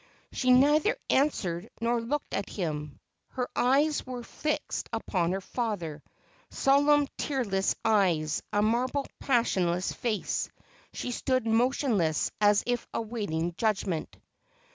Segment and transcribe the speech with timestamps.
[0.31, 2.99] She neither answered nor looked at him.
[3.33, 6.01] Her eyes were fixed upon her father—
[6.49, 10.49] solemn tearless eyes, a marble passion less face—
[10.91, 14.17] she stood motionless, as if awaiting judgment.